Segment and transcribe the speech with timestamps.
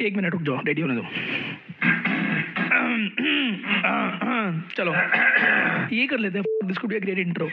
[0.00, 1.04] एक मिनट रुक जाओ रेडी होने दो
[4.76, 4.92] चलो
[5.96, 7.48] ये कर लेते हैं this could be a great intro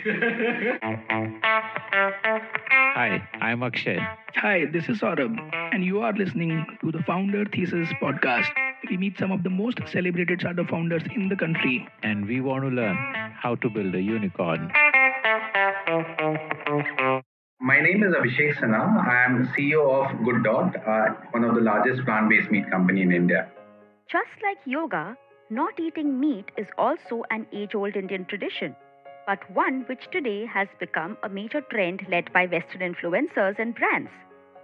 [2.96, 3.94] Hi, I'm Akshay.
[4.36, 5.38] Hi, this is Saurabh,
[5.72, 6.52] and you are listening
[6.82, 8.62] to the Founder Thesis podcast.
[8.90, 11.88] We meet some of the most celebrated startup founders in the country.
[12.04, 12.96] And we want to learn
[13.46, 14.72] how to build a unicorn.
[17.66, 19.08] My name is Abhishek Sinha.
[19.08, 23.14] I am CEO of Good Dot, uh, one of the largest plant-based meat company in
[23.14, 23.50] India.
[24.12, 25.16] Just like yoga,
[25.50, 28.76] not eating meat is also an age-old Indian tradition,
[29.26, 34.12] but one which today has become a major trend led by Western influencers and brands.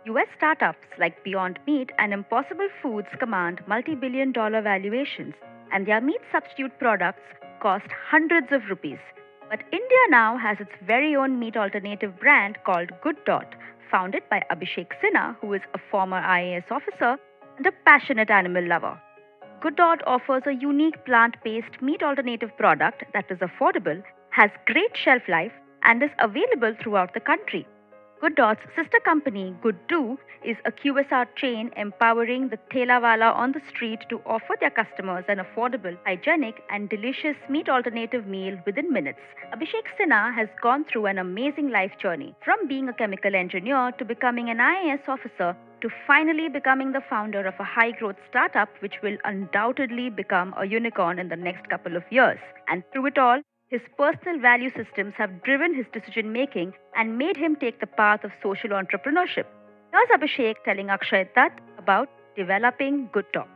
[0.07, 5.35] US startups like Beyond Meat and Impossible Foods command multi billion dollar valuations,
[5.71, 7.23] and their meat substitute products
[7.61, 8.99] cost hundreds of rupees.
[9.49, 13.55] But India now has its very own meat alternative brand called Good Dot,
[13.89, 17.17] founded by Abhishek Sinha, who is a former IAS officer
[17.57, 19.01] and a passionate animal lover.
[19.59, 24.95] Good Dot offers a unique plant based meat alternative product that is affordable, has great
[24.95, 27.65] shelf life, and is available throughout the country.
[28.21, 33.61] Good Dot's sister company, Good Do, is a QSR chain empowering the Thelawala on the
[33.69, 39.19] street to offer their customers an affordable, hygienic, and delicious meat alternative meal within minutes.
[39.53, 44.03] Abhishek Sinha has gone through an amazing life journey from being a chemical engineer to
[44.03, 48.95] becoming an IAS officer to finally becoming the founder of a high growth startup which
[49.01, 52.39] will undoubtedly become a unicorn in the next couple of years.
[52.67, 57.37] And through it all, his personal value systems have driven his decision making and made
[57.37, 59.45] him take the path of social entrepreneurship.
[59.91, 63.47] Here's Abhishek telling Akshay Datt about developing Good Dot.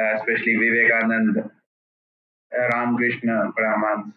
[0.00, 4.12] Uh, especially Vivekanand, uh, Ramakrishna, Paramhans,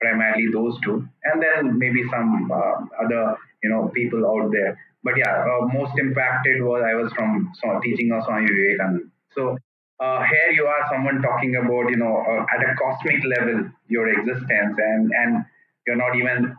[0.00, 4.78] primarily those two, and then maybe some uh, other you know people out there.
[5.02, 9.10] But yeah, uh, most impacted was I was from so, teaching of Swami Vivekanand.
[9.34, 9.56] So
[10.00, 14.08] uh, here you are someone talking about you know uh, at a cosmic level your
[14.08, 15.44] existence and and
[15.86, 16.56] you're not even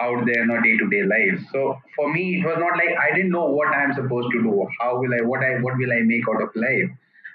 [0.00, 1.40] out there in a day-to-day life.
[1.52, 4.66] So for me it was not like i didn't know what i'm supposed to do
[4.80, 6.90] how will i what i what will i make out of life.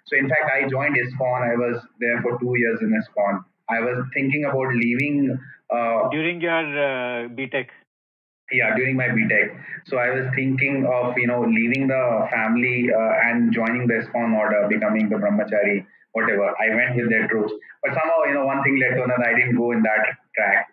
[0.05, 1.49] So in fact i joined ISKCON.
[1.51, 3.43] I was there for two years in ISKCON.
[3.69, 5.39] I was thinking about leaving
[5.69, 7.69] uh, during your uh, btech
[8.51, 9.49] yeah during my btech
[9.85, 14.35] so i was thinking of you know leaving the family uh, and joining the ISKCON
[14.41, 16.47] order becoming the brahmachari whatever.
[16.57, 17.51] I went with their troops
[17.83, 19.25] but somehow you know one thing led to another.
[19.27, 20.67] I didn't go in that track.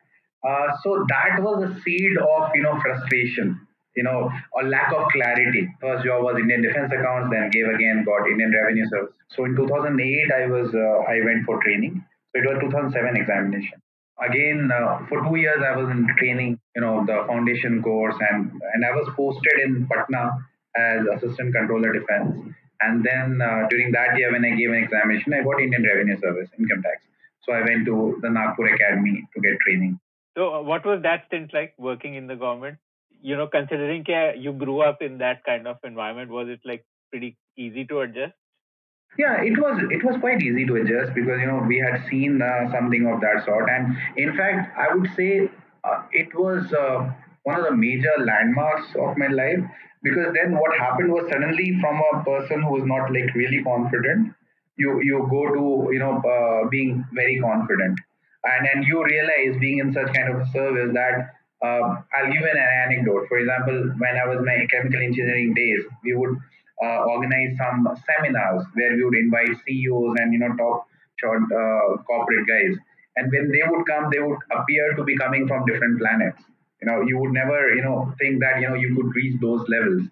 [0.46, 3.58] Uh, so that was a seed of you know frustration
[3.96, 4.30] you know
[4.60, 5.68] a lack of clarity.
[5.80, 9.14] First job was indian defense accounts then gave again got indian revenue service.
[9.34, 12.04] So in 2008 i was uh, i went for training.
[12.34, 13.82] So it was 2007 examination.
[14.28, 18.50] Again uh, for two years i was in training you know the foundation course and
[18.72, 20.30] and i was posted in patna
[20.76, 22.54] as assistant controller defense.
[22.80, 26.18] And then uh, during that year when i gave an examination i got indian revenue
[26.20, 27.04] service income tax.
[27.42, 29.98] So i went to the nagpur academy to get training.
[30.36, 32.78] So uh, what was that stint like working in the government?
[33.20, 34.04] You know considering
[34.38, 38.34] you grew up in that kind of environment was it like pretty easy to adjust?
[39.18, 42.40] Yeah, it was it was quite easy to adjust because you know we had seen
[42.40, 45.50] uh, something of that sort, and in fact, I would say
[46.12, 47.12] it was uh,
[47.44, 49.60] one of the major landmarks of my life
[50.02, 54.32] because then what happened was suddenly from a person who was not like really confident,
[54.76, 57.98] you you go to you know uh, being very confident,
[58.44, 61.34] and then you realize being in such kind of service that.
[61.62, 63.28] Uh, I'll give an anecdote.
[63.28, 66.36] For example, when I was my chemical engineering days, we would
[66.84, 70.88] uh, organize some seminars where we would invite CEOs and you know top
[71.20, 72.74] short uh, corporate guys.
[73.16, 76.42] And when they would come, they would appear to be coming from different planets.
[76.80, 79.64] You know, you would never you know think that you know you could reach those
[79.68, 80.02] levels.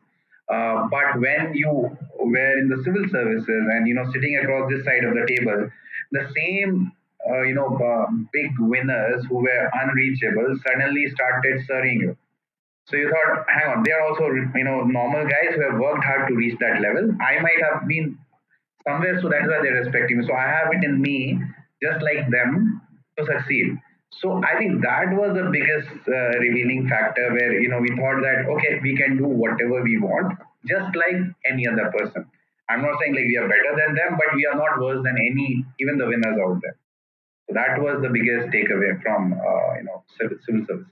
[0.52, 1.70] Uh, but when you
[2.18, 5.68] were in the civil services and you know sitting across this side of the table,
[6.12, 6.92] the same
[7.30, 12.16] uh, you know uh, big winners who were unreachable suddenly started serving you
[12.90, 16.04] so you thought, hang on, they are also you know normal guys who have worked
[16.04, 17.14] hard to reach that level.
[17.22, 18.18] I might have been
[18.86, 20.26] somewhere, so that's why they're respecting me.
[20.26, 21.38] So I have it in me,
[21.80, 22.79] just like them,
[23.17, 23.77] to succeed.
[24.21, 28.21] So I think that was the biggest uh, revealing factor where you know we thought
[28.21, 30.37] that okay, we can do whatever we want,
[30.67, 31.19] just like
[31.51, 32.25] any other person.
[32.69, 35.17] I'm not saying like we are better than them, but we are not worse than
[35.17, 36.77] any, even the winners out there.
[37.47, 40.91] So that was the biggest takeaway from uh, you know civil, civil services.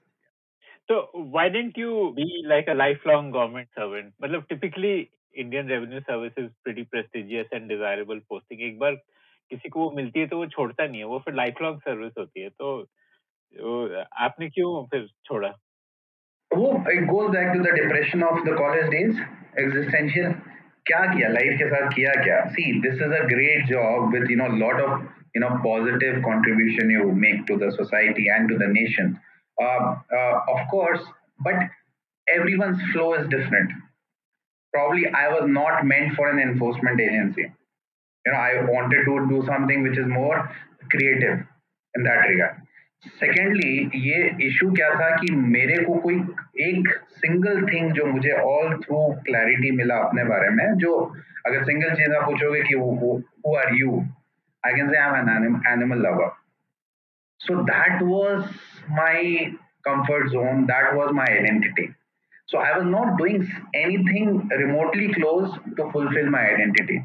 [0.88, 4.14] So why didn't you be like a lifelong government servant?
[4.20, 8.60] But typically Indian Revenue Service is pretty prestigious and desirable posting.
[8.60, 8.98] एक बार
[9.51, 12.13] किसी को वो मिलती है तो वो छोड़ता नहीं है वो फिर लाइफ लॉन्ग सर्विस
[12.19, 12.77] होती है तो
[14.25, 15.49] आपने क्यों फिर छोड़ा
[16.51, 19.19] वो it goes back to the depression of the college days
[19.65, 20.35] existential
[20.87, 24.37] क्या किया लाइफ के साथ किया क्या see this is a great job with you
[24.37, 25.07] know lot of
[25.65, 29.11] positive contribution you make to the society and to the nation
[29.59, 31.03] uh, uh, of course
[31.41, 31.55] but
[32.27, 33.71] everyone's flow is different
[34.75, 37.47] probably i was not meant for an enforcement agency
[38.26, 40.38] you know i wanted to do something which is more
[40.94, 41.40] creative
[41.94, 42.62] in that regard
[43.20, 46.16] secondly ये issue क्या था कि मेरे को कोई
[46.66, 46.88] एक
[47.24, 50.92] single thing जो मुझे ऑल थ्रू क्लैरिटी मिला अपने बारे में जो
[51.48, 53.98] अगर सिंगल चीज आप पूछोगे कि who are you
[54.64, 56.32] I can say I am animal lover
[57.40, 58.48] so that was
[59.00, 59.36] my
[59.90, 61.90] comfort zone that was my identity
[62.52, 63.38] so i was not doing
[63.74, 66.98] anything remotely close to fulfill my identity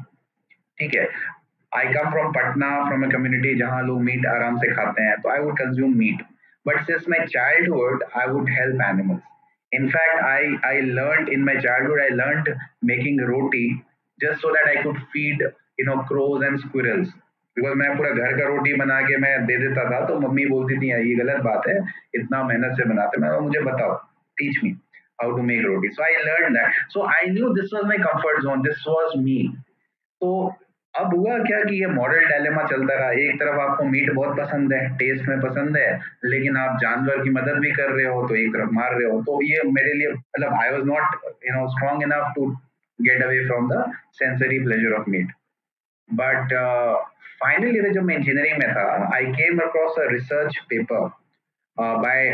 [0.78, 1.08] ठीक है।
[1.72, 5.28] I come from Patna from a community जहाँ लोग meat आराम से खाते हैं तो
[5.28, 6.22] I would consume meat
[6.66, 9.20] but since my childhood I would help animals
[9.72, 13.66] in fact I I learn in my childhood I learn making roti
[14.20, 15.42] just so that I could feed
[15.80, 17.08] you know crows and squirrels
[17.56, 20.78] because मैं पूरा घर का रोटी बना के मैं दे देता था तो मम्मी बोलती
[20.78, 21.78] थी ये गलत बात है,
[22.14, 23.94] इतना मेहनत से बनाते मैं मुझे बताओ
[24.36, 24.70] teach me
[25.22, 28.42] how to make roti so I learn that so I knew this was my comfort
[28.42, 29.56] zone this was me
[30.20, 30.56] तो
[30.94, 34.72] अब हुआ क्या कि ये मॉडल डायलेमा चलता रहा। एक तरफ़ आपको मीट बहुत पसंद
[34.72, 35.88] है टेस्ट में पसंद है,
[36.24, 39.20] लेकिन आप जानवर की मदद भी कर रहे हो तो एक तरफ़ मार रहे हो।
[39.22, 41.16] तो ये मेरे लिए मतलब I was not
[41.48, 42.46] you know strong enough to
[42.98, 45.32] get away from the sensory pleasure of meat
[46.08, 46.54] but
[47.42, 51.08] finally जब मैं इंजीनियरिंग में था I came across a research paper
[51.76, 52.28] by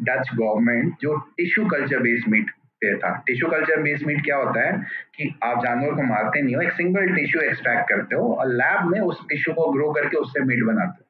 [0.00, 2.50] Dutch government जो टिश्यू कल्चर बेस्ड मीट
[3.02, 4.72] था। Tissue culture based meat क्या होता है
[5.16, 8.86] कि आप जानवर को मारते नहीं हो, एक सिंगल टिश्यू एक्सट्रैक्ट करते हो और लैब
[8.90, 11.04] में उस टिश्यू को ग्रो करके उससे मीट बनाते हो।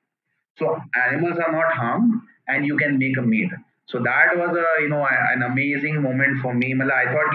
[0.59, 2.21] So animals are not harm
[2.51, 3.55] and you can make a meat
[3.93, 4.59] so that was
[4.89, 7.35] no an amazing moment for me मतलब I thought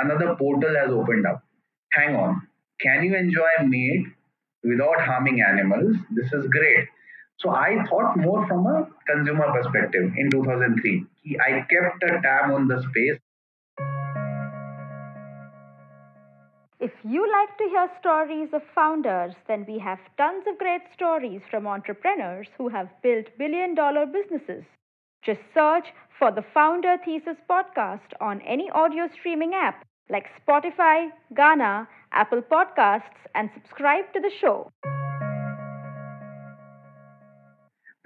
[0.00, 1.42] another portal has open up
[1.90, 2.34] hang on
[2.80, 4.12] can you enjoy meat
[4.64, 6.88] without harming animals this is great
[7.42, 11.06] so i thought more from a consumer perspective in 2003
[11.40, 13.18] I kept a tab on the space
[16.82, 21.40] If you like to hear stories of founders, then we have tons of great stories
[21.48, 24.64] from entrepreneurs who have built billion dollar businesses.
[25.24, 25.86] Just search
[26.18, 33.30] for the Founder Thesis podcast on any audio streaming app like Spotify, Gaana, Apple Podcasts,
[33.36, 34.68] and subscribe to the show.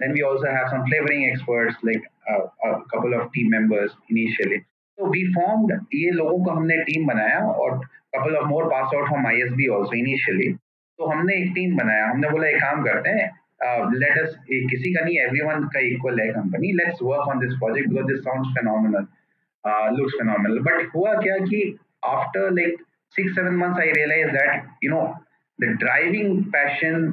[0.00, 4.64] Then we also have some flavoring experts like uh, a couple of team members initially.
[4.98, 7.80] So we formed ये लोगों को हमने team बनाया और
[8.14, 10.50] couple of more pass out from ISB also initially.
[10.98, 13.30] तो हमने एक team बनाया हमने बोला एक काम करते हैं
[13.94, 14.34] लेट अस
[14.70, 18.20] किसी का नहीं एवरीवन का इक्वल है company let's work on this project because this
[18.24, 19.06] sounds phenomenal
[19.98, 21.62] looks phenomenal but हुआ क्या कि
[22.10, 22.82] after like
[23.14, 25.02] six seven months I realise that you know
[25.58, 27.06] the driving passion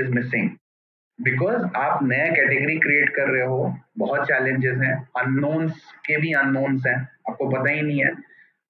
[0.00, 0.50] is missing
[1.21, 5.73] because आप नया category create कर रहे हो, बहुत challenges हैं अननोन्स
[6.05, 6.97] के भी अननोन्स हैं,
[7.29, 8.13] आपको पता ही नहीं है।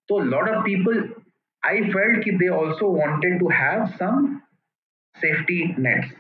[0.10, 1.14] तो lot of people
[1.64, 4.26] I felt that they also wanted to have some
[5.16, 6.12] safety nets.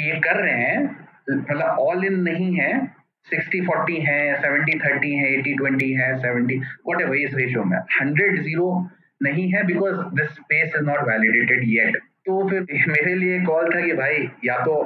[0.00, 0.78] ये कर रहे हैं
[1.30, 2.70] मतलब ऑल इन नहीं है
[3.26, 7.78] 60 40 है 70 30 है 80 20 है सेवेंटी वॉट एवर इस रेशियो में।
[7.78, 8.90] 100 ज़ीरो
[9.22, 13.80] नहीं है because this space is not validated yet तो फिर मेरे लिए कॉल था
[13.86, 14.76] कि भाई, या तो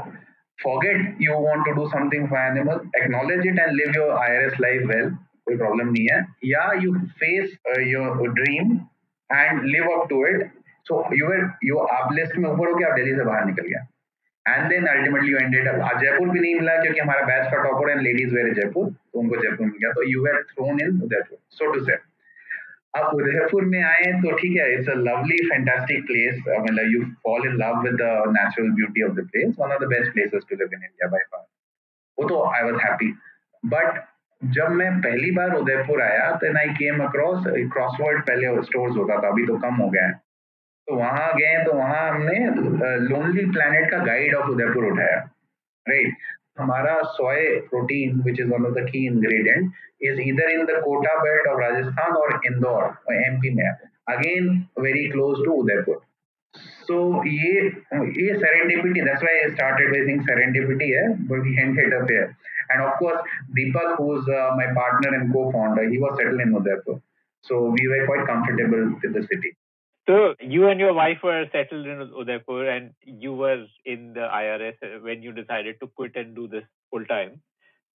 [0.58, 4.86] forget you want to do something for animal acknowledge it and live your IRS life
[4.92, 5.10] well,
[5.48, 6.16] कोई प्रॉब्लम नहीं है.
[6.44, 8.72] या you face your dream
[9.30, 10.50] and live up to it
[10.88, 13.68] so you were you आप लिस्ट में ऊपर हो गया आप दिल्ली से बाहर निकल
[13.68, 17.62] गया and then ultimately you ended up Jaipur भी नहीं मिला क्योंकि हमारा बैच का
[17.62, 19.92] topper and ladies were Jaipur तो उनको जयपुर मिल गया.
[19.92, 21.38] तो you were thrown in Udaipur.
[21.50, 21.96] So to say
[22.94, 27.46] अब उदयपुर में आए तो ठीक है it's a lovely fantastic place मतलब you fall
[27.46, 30.56] in love with the natural beauty of the place one of the best places to
[30.56, 31.44] live in India by far
[32.18, 33.12] वो तो I was happy
[33.62, 34.00] but
[34.42, 39.28] जब मैं पहली बार उदयपुर आया तो I came across crossword पहले स्टोर्स होता था,
[39.28, 40.12] अभी तो कम हो गया है।
[40.88, 42.34] तो वहाँ गए तो वहाँ हमने
[43.08, 45.16] लोनली प्लैनेट का गाइड ऑफ़ उदयपुर उठाया।
[45.86, 46.14] Right
[46.58, 51.14] Hamara soy protein, which is one of the key ingredients, is either in the Kota
[51.24, 53.80] belt of Rajasthan or Indore, or MP map.
[54.08, 56.00] Again, very close to Udaipur.
[56.86, 57.70] So, ye,
[58.16, 62.36] ye serendipity, that's why I started by saying serendipity, hai, but we ended up here.
[62.70, 63.20] And of course,
[63.56, 67.00] Deepak, who's uh, my partner and co founder, he was settled in Udaipur.
[67.42, 69.56] So, we were quite comfortable with the city.
[70.08, 72.92] So you and your wife were settled in Udaipur, and
[73.24, 77.38] you were in the IRS when you decided to quit and do this full time.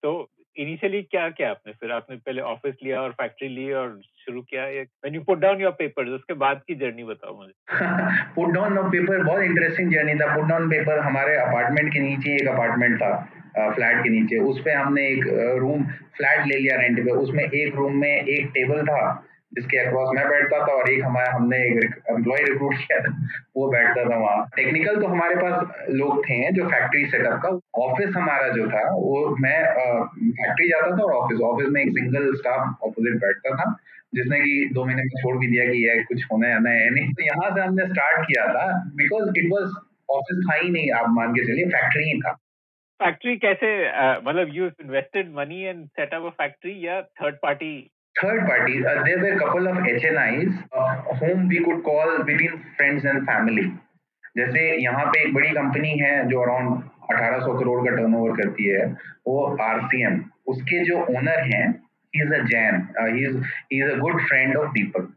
[0.03, 0.12] So
[0.60, 1.74] initially क्या किया आपने?
[1.74, 3.89] फिर आपने पहले office लिया और factory ली और
[4.25, 4.65] शुरू किया?
[4.65, 7.53] When you put down your papers उसके बाद की जर्नी बताओ मुझे।
[8.36, 12.48] पुट डाउन पेपर बहुत इंटरेस्टिंग जर्नी था। पुट डाउन पेपर हमारे अपार्टमेंट के नीचे एक
[12.53, 13.15] अपार्टमेंट था
[13.58, 15.25] फ्लैट के नीचे। उस पर हमने एक
[15.62, 15.84] रूम
[16.17, 19.01] फ्लैट ले लिया रेंट पे। उसमें एक रूम में एक टेबल था।
[19.53, 23.12] जिसके अक्रॉस मैं बैठता था और एक हमारा, हमने एक एम्प्लॉय रिक्रूट किया था,
[23.57, 27.50] वो बैठता था वहाँ। टेक्निकल तो हमारे पास लोग थे जो फैक्ट्री सेटअप का।
[27.83, 29.57] ऑफ़िस हमारा जो था, वो मैं
[30.33, 33.72] फैक्ट्री जाता था और ऑफ़िस ऑफ़िस में एक सिंगल स्टाफ ऑपोजिट बैठता था,
[34.13, 36.89] जिसने कि दो महीने में छोड़ भी दिया कि यह कुछ होना है ना है,
[36.89, 39.75] नहीं। तो यहाँ से हमने स्टार्ट किया था बिकॉज़ इट वॉज़
[40.12, 42.31] ऑफ़िस था ही नहीं, आप मान के चलिए फैक्ट्री ही था।
[43.00, 43.69] फैक्ट्री कैसे
[44.19, 47.74] मतलब you invested money and set up a factory या third party
[48.15, 52.63] third parties, uh, there were a couple of HNIs uh, whom we could call between
[52.77, 53.72] friends and family.
[54.38, 56.70] जैसे यहाँ पे एक बड़ी कंपनी है जो अराउंड
[57.13, 58.86] 1800 करोड़ का टर्नओवर करती है
[59.27, 61.67] वो आरसीएम उसके जो ओनर हैं
[62.13, 62.88] is a Jain
[63.74, 65.13] is a good friend of Deepak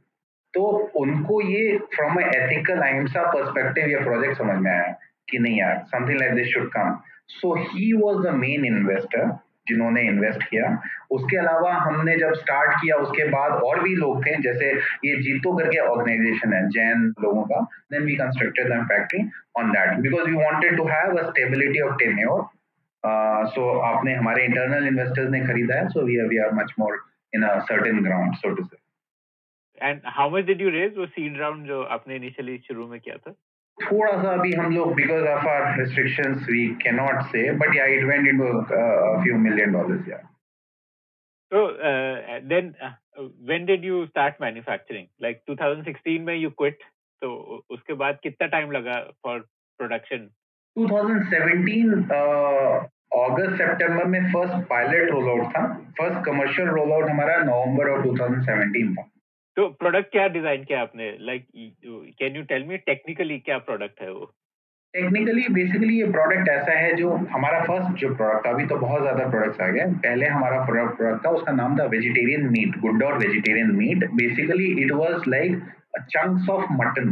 [0.54, 4.92] तो उनको ये फ्रॉम एथिकल अहिंसा पर्सपेक्टिव ये प्रोजेक्ट समझ में आया
[5.30, 6.98] कि नहीं यार something like this should come
[7.30, 9.26] so he was the main investor
[9.68, 10.70] जिन्होंने इन्वेस्ट किया।
[11.10, 14.70] उसके अलावा हमने जब स्टार्ट किया, उसके बाद और भी लोग थे, जैसे
[15.04, 17.60] ये जीतो करके ऑर्गेनाइजेशन है, जैन लोगों का
[17.92, 19.20] then we constructed them factory
[19.58, 22.44] on that because we wanted to have a stability of tenure
[23.50, 26.98] so आपने हमारे इंटरनल इन्वेस्टर्स ने खरीदा है so we we are much more
[27.34, 28.84] in a certain ground so to say
[29.80, 33.16] and how much did you raise वो seed round जो आपने initially शुरू में किया
[33.16, 33.34] था?
[33.78, 37.84] थोड़ा सा अभी हम लोग because of our restrictions we can not say but yeah
[37.94, 40.22] it went into a few million dollars yeah
[41.52, 42.94] So uh, then, uh,
[43.40, 45.04] when did you start manufacturing?
[45.20, 46.86] Like 2016 में you quit.
[47.22, 47.28] तो
[47.70, 49.34] उसके बाद कितना टाइम लगा for
[49.80, 50.24] production?
[50.76, 51.94] 2017
[53.16, 55.62] अगस्त सितंबर में first pilot roll out था
[55.98, 59.04] फ़र्स्ट कमर्शियल रोल आउट हमारा नवंबर ऑफ़ 2017 था
[59.56, 61.10] तो प्रोडक्ट क्या डिज़ाइन किया आपने?
[61.26, 61.46] Like
[62.18, 64.24] can you tell me technically क्या प्रोडक्ट है वो?
[64.94, 69.02] टेक्निकली बेसिकली ये प्रोडक्ट ऐसा है जो हमारा फ़र्स्ट जो प्रोडक्ट था, अभी तो बहुत
[69.02, 73.22] ज़्यादा प्रोडक्ट्स आ गए पहले हमारा प्रोडक्ट था, उसका नाम था vegetarian meat good dot
[73.22, 75.56] vegetarian meat basically it was like
[76.10, 77.10] chunks of mutton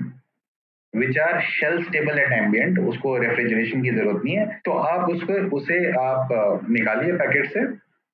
[0.94, 5.32] which are shelf stable at ambient उसको रेफ्रिजरेशन की ज़रूरत नहीं है। तो आप उसको,
[5.56, 6.28] उसे आप
[6.70, 7.64] निकालिए पैकेट से।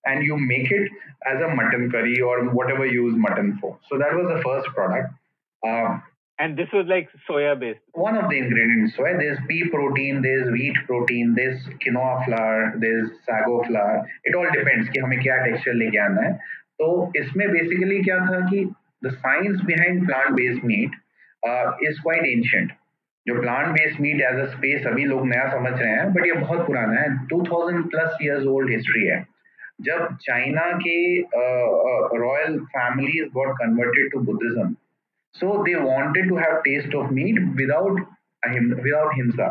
[0.05, 0.91] and you make it
[1.25, 3.77] as a mutton curry or whatever you use mutton for.
[3.89, 5.13] So that was the first product.
[5.65, 6.03] Um,
[6.37, 7.79] and this was like soya based.
[7.93, 9.17] One of the ingredients soya.
[9.17, 14.07] There's pea protein, there's wheat protein, there's quinoa flour, there's sago flour.
[14.25, 16.33] It all depends कि हमें क्या texture लेके आना है.
[16.81, 18.65] तो इसमें basically क्या था कि
[19.01, 20.91] the science behind plant-based meat
[21.47, 22.71] uh, is quite ancient.
[23.27, 26.33] जो plant based meat as a space अभी लोग नया समझ रहे हैं बट ये
[26.33, 29.17] बहुत पुराना है 2000 प्लस इयर्स ओल्ड हिस्ट्री है
[29.81, 30.97] जब चाइना के
[32.19, 34.75] royal families got converted to Buddhism
[35.39, 37.97] so they wanted to have taste of meat without
[38.83, 39.47] without himsa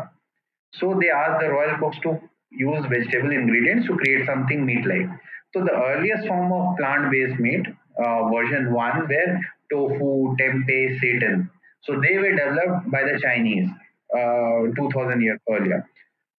[0.73, 2.13] so they asked the royal cooks to
[2.51, 5.09] use vegetable ingredients to create something meat like
[5.53, 7.67] so the earliest form of plant based meat
[8.03, 9.29] uh, version 1 were
[9.73, 11.45] tofu tempeh seitan
[11.87, 13.69] so they were developed by the chinese
[14.19, 15.79] uh, 2000 years earlier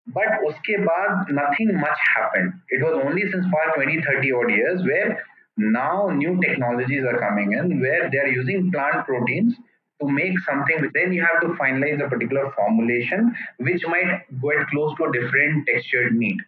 [0.09, 2.53] but uske baad, nothing much happened.
[2.69, 5.25] It was only since past 20, 30 odd years where
[5.57, 9.55] now new technologies are coming in where they are using plant proteins
[10.01, 10.91] to make something.
[10.95, 15.67] Then you have to finalize a particular formulation which might get close to a different
[15.67, 16.39] textured meat.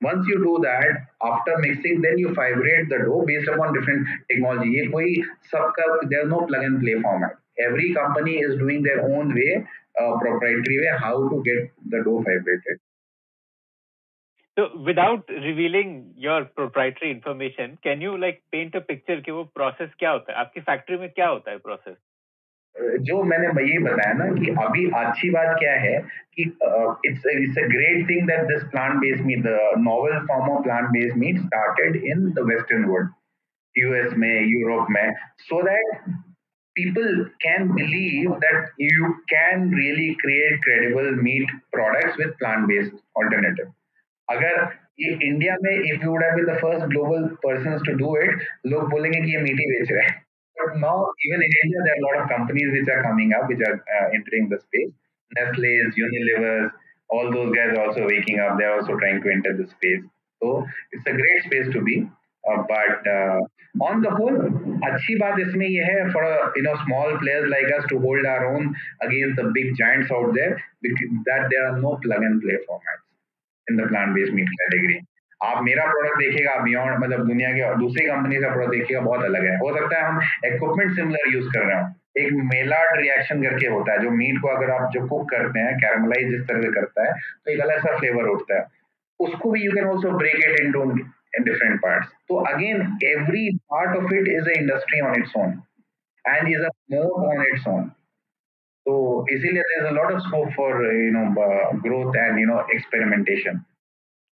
[0.00, 0.86] Once you do that,
[1.20, 4.70] after mixing, then you fibrate the dough based upon different technology.
[4.78, 7.34] ये कोई सबका there's no plug and play format.
[7.58, 9.66] Every company is doing their own way,
[10.00, 12.78] uh, proprietary way, how to get the dough fibrated.
[14.56, 19.92] So without revealing your proprietary information, can you like paint a picture कि वो process
[19.98, 21.96] क्या होता है आपकी factory में क्या होता है process?
[23.08, 25.94] जो मैंने यही बताया ना कि अभी अच्छी बात क्या है
[26.34, 26.42] कि
[27.08, 29.54] it's it's a great thing that this plant based meat the
[29.86, 33.10] novel form of plant based meat started in the western world
[33.76, 35.04] US में यूरोप में
[35.48, 36.14] so that
[36.76, 37.08] people
[37.42, 43.72] can believe that you can really create credible meat products with plant based alternative
[44.27, 44.67] अगर
[44.99, 48.43] ये India में if you would have been the first global person to do it
[48.73, 50.21] लोग बोलेंगे कि ये meaty बेच रहे हैं।
[50.57, 54.15] But now even in India there lot of companies which are coming up which are
[54.15, 54.89] entering the space
[55.31, 56.69] Nestle Unilever
[57.09, 60.01] all those guys also waking up they're also trying to enter the space
[60.41, 60.51] तो
[60.93, 61.95] it's a great space to be
[62.71, 63.07] but
[63.83, 64.35] on the whole
[64.89, 66.25] अच्छी बात इसमें यह है for
[66.57, 70.33] you know small players like us to hold our own against the big giant out
[70.35, 72.99] there that there are no plug and play format
[73.69, 74.99] formats in the plant-based meat category.
[75.43, 79.45] आप मेरा product देखिएगा beyond मतलब दुनिया के दूसरी company का product देखिएगा, बहुत अलग
[79.45, 81.85] है। हो सकता है हम इक्विपमेंट सिमिलर यूज़ कर रहे हो।
[82.17, 85.75] एक मेलार्ड रिएक्शन करके होता है, जो मीट को अगर आप जो कुक करते हैं
[85.77, 88.65] कैरमलाइज जिस तरह से करता है तो एक अलग सा फ्लेवर उठता है।
[89.19, 90.83] उसको भी you can also break it in two
[91.43, 95.61] different part तो again every part of it is a industry on its own
[96.27, 97.91] and is a more on its own
[98.85, 102.47] So easily there is a lot of scope for you know uh, growth and you
[102.47, 103.65] know experimentation.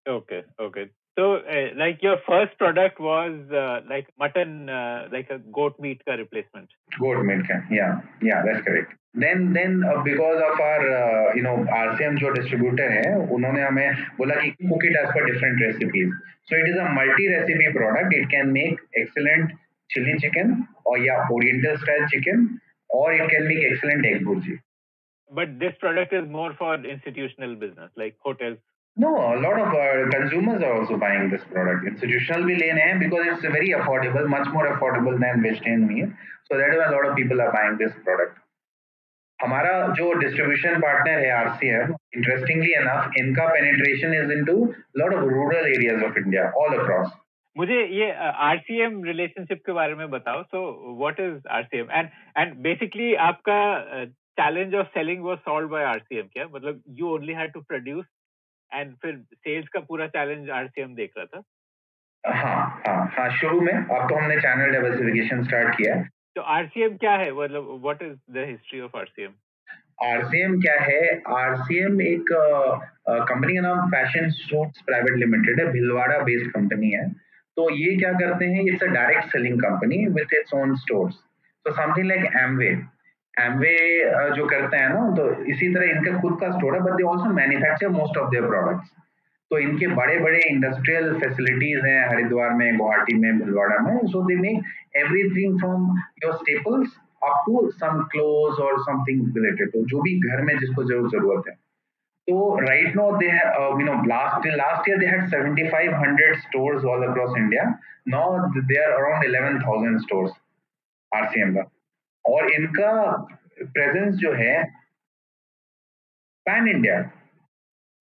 [0.06, 0.90] Okay, okay.
[1.18, 6.02] So uh, like your first product was uh, like mutton, uh, like a goat meat
[6.06, 6.68] ka replacement.
[6.98, 8.98] Goat meat ka, yeah, yeah, that's correct.
[9.20, 10.82] Then then because of our
[11.36, 15.60] you know RCM जो distributor है उन्होंने हमें बोला कि cook it as per different
[15.62, 16.14] recipes
[16.50, 19.52] so it is a multi recipe product it can make excellent
[19.90, 20.54] chilli chicken
[20.86, 22.46] और या oriental style chicken
[22.91, 24.59] or it can make excellent egg burji.
[25.31, 28.57] But this product is more for institutional business, like hotels.
[28.97, 31.85] No, a lot of uh, consumers are also buying this product.
[31.85, 36.09] Institutional भी लेने हैं because it's very affordable, much more affordable than vegetarian meat.
[36.45, 38.39] So that is why a lot of people are buying this product.
[39.41, 44.55] हमारा जो distribution partner है RCM interestingly enough इनका penetration is into
[44.97, 47.11] lot of rural areas of India all across
[47.56, 48.10] मुझे ये
[48.44, 50.60] RCM relationship के बारे में बताओ so
[50.98, 53.56] what is RCM and and basically आपका
[54.40, 56.46] challenge of selling was solved by RCM क्या?
[56.54, 58.06] मतलब you only had to produce
[58.72, 61.42] and फिर सेल्स का पूरा चैलेंज आरसीएम देख रहा था?
[62.24, 66.96] हाँ हाँ हाँ शुरू में अब तो हमने चैनल डाइवर्सिफिकेशन स्टार्ट किया। है तो आरसीएम
[66.96, 67.32] क्या है?
[67.32, 69.32] मतलब what is the history of RCM
[70.04, 71.00] RCM क्या है?
[71.38, 72.32] आरसीएम एक
[73.28, 77.04] कंपनी का नाम फ़ैशन सूट्स प्राइवेट लिमिटेड है भिलवाड़ा बेस्ड कंपनी है।
[77.56, 81.14] तो ये क्या करते हैं it's a direct selling company with its own stores
[81.66, 82.70] तो समथिंग लाइक एमवे
[83.34, 83.76] एमवे
[84.36, 87.32] जो करते हैं ना तो इसी तरह इनका खुद का स्टोर है but they also
[87.34, 88.90] manufacture most of their products
[89.50, 94.36] तो इनके बड़े बड़े इंडस्ट्रियल फैसिलिटीज़ हैं, हरिद्वार में, गुवाहाटी में, भिलवाड़ा में so they
[94.36, 94.62] make
[94.96, 95.82] everything from
[96.24, 100.84] your staples up to some clothes और समथिंग रिलेटेड तो जो भी घर में जिसको
[100.84, 101.54] ज़रूर ज़रूरत है।
[102.28, 106.42] So right now they have, uh, you know, last till last year they had 7,500
[106.48, 107.78] stores all across India.
[108.06, 110.30] Now they are around 11,000 stores
[111.12, 111.70] RCM का
[112.24, 112.92] और इनका
[113.76, 114.54] presence जो है
[116.46, 117.02] pan India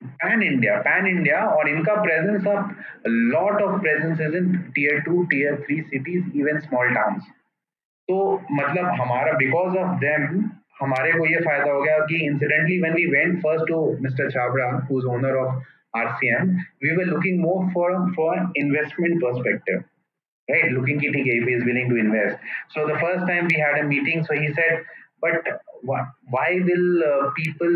[0.03, 2.75] pan India pan India और इनका presence अब
[3.61, 7.23] of presence is in tier two, tier three cities, even small towns.
[8.09, 10.51] तो मतलब हमारा बिकॉज़ ऑफ़ देम
[10.81, 14.69] हमारे को ये फ़ायदा हो गया कि incidentally when we went first to mister Chhabra
[14.91, 16.07] who's owner of our
[16.83, 19.83] we were looking more for for investment perspective
[20.47, 23.59] right looking की ठीक है if is willing to invest so the first time we
[23.61, 24.83] had a meeting so he said
[25.25, 25.49] but
[26.33, 27.03] why will
[27.35, 27.75] people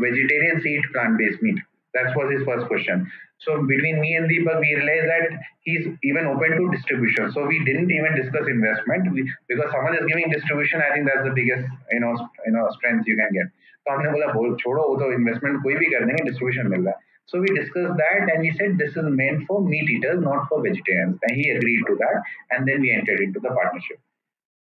[0.00, 1.62] vegetarian see plant based meat
[1.93, 3.09] That was his first question.
[3.39, 7.31] So between me and Deepak, we realized that he's even open to distribution.
[7.31, 10.81] So we didn't even discuss investment we, because someone is giving distribution.
[10.81, 12.13] I think that's the biggest you know
[12.45, 13.47] you know strength you can get.
[13.87, 16.95] तो हमने बोला बोल छोड़ो वो तो investment कोई भी कर देंगे डिस्ट्रीब्यूशन मिल रहा
[16.95, 20.47] है So we discussed that and we said this is meant for meat eaters, not
[20.49, 21.17] for vegetarians.
[21.23, 22.21] And he agreed to that
[22.51, 23.99] and then we entered into the partnership.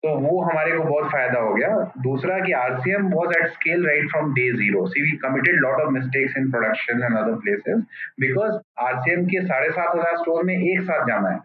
[0.02, 1.68] तो वो हमारे को बहुत फ़ायदा हो गया।
[2.02, 5.90] दूसरा कि RCM was at scale right from day zero see we committed lot of
[5.94, 7.82] mistakes in production and other places
[8.20, 8.52] because
[8.84, 11.38] RCM के साढ़े सात हज़ार स्टोर में एक साथ जाना है।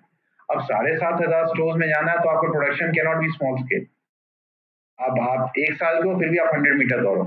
[0.49, 3.57] अब साढ़े सात हज़ार स्टोर में जाना है तो आपका production can not be small
[3.59, 3.85] scale
[4.99, 7.23] अब आप एक साल को फिर भी आप हंड्रेड मीटर दौड़ो।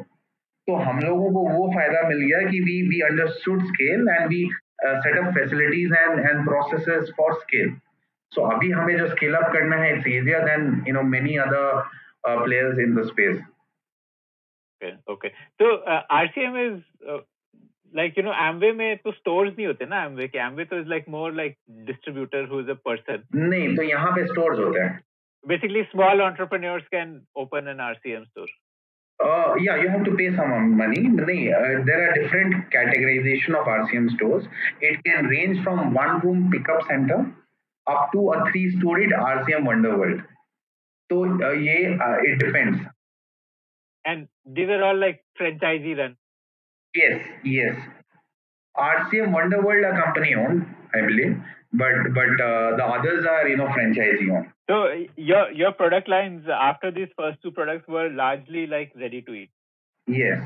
[0.68, 4.40] तो हम लोगों को वो फ़ायदा मिल गया कि we we understood scale and we
[4.80, 7.68] set up facilities and and processes for scale
[8.32, 11.80] so अभी हमें जो स्केल अप करना है it's easier than you know many other
[12.44, 13.40] players in the space
[15.10, 15.28] okay
[15.60, 15.74] तो
[16.16, 16.78] RCM is
[17.94, 20.38] like you know Amway में तो stores नहीं होते ना एमवे के?
[20.38, 24.26] एमवे तो is like more like distributor who is a person नहीं तो यहाँ पे
[24.26, 25.00] स्टोर्स होते हैं।
[25.44, 28.48] Basically small entrepreneurs can open an RCM store
[29.62, 31.46] या you have to pay some money नहीं
[31.84, 34.48] there are different categorization of RCM stores
[34.82, 37.24] it can range from one room pickup centre
[37.88, 40.24] up to a three-storied RCM Wonderworld.
[41.10, 42.80] So uh, yeah, uh, it depends.
[44.04, 46.16] And these are all like franchisee run.
[46.94, 47.76] Yes, yes.
[48.76, 51.40] RCM Wonderworld are company owned, I believe,
[51.72, 54.52] but but uh, the others are you know franchisee owned.
[54.68, 59.32] So your your product lines after these first two products were largely like ready to
[59.32, 59.50] eat.
[60.06, 60.42] Yes.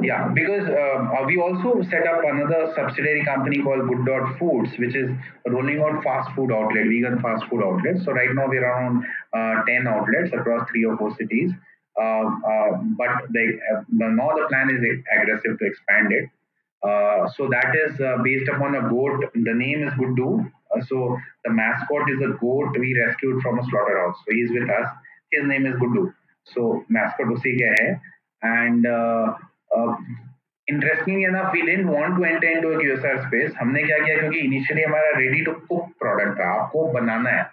[0.00, 4.94] Yeah, because uh, we also set up another subsidiary company called Good Dot Foods, which
[4.94, 5.10] is
[5.48, 8.04] rolling out fast food outlet, vegan fast food outlets.
[8.04, 11.50] So right now we're around uh, 10 outlets across three or four cities.
[12.00, 13.58] Uh, uh but the,
[13.90, 14.80] now the plan is
[15.20, 16.30] aggressive to expand it.
[16.82, 19.24] Uh, so that is uh, based upon a goat.
[19.34, 20.50] The name is Guddu.
[20.70, 24.16] Uh, so the mascot is a goat we rescued from a slaughterhouse.
[24.24, 24.88] So he's with us.
[25.32, 26.14] His name is Guddu.
[26.54, 28.00] So mascot उसी के है.
[28.42, 28.86] And
[30.67, 34.17] interesting enough we didn't want to enter into QSR space हमने क्या किया?
[34.17, 37.43] क्योंकि initially हमारा ready to cook product था, आपको बनाना है।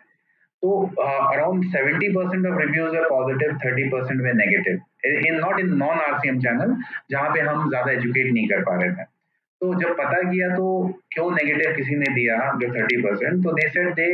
[0.62, 0.70] तो
[1.02, 6.00] around seventy percent of reviews are positive thirty percent में negative in not in non
[6.00, 6.76] R C M channel
[7.10, 10.66] जहाँ पे हम ज़्यादा एजुकेट नहीं कर पा रहे थे। तो जब पता किया तो
[11.12, 14.06] क्यों नेगेटिव किसी ने दिया, जो थर्टी परसेंट तो they set they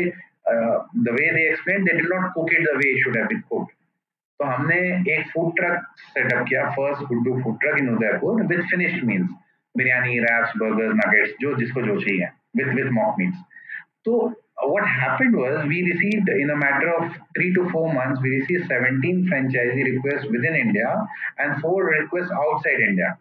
[1.05, 3.73] the way they explain they did not cook it the way should have been cooked
[4.41, 4.79] तो हमने
[5.15, 9.31] एक फ़ूड ट्रक सेटअप किया first Guddu food truck in Udaipur with finished meals
[9.77, 12.29] biryani wraps burgers nuggets जो जिसको जो चाहिए
[12.61, 13.47] with with mock meals
[14.05, 14.21] तो
[14.69, 18.73] what happened was we received in a matter of three to four months we received
[18.73, 20.89] 17 franchisee requests within india
[21.45, 23.13] and four requests outside india